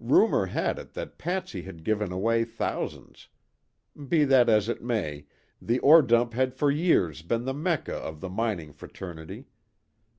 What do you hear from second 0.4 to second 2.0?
had it that Patsy had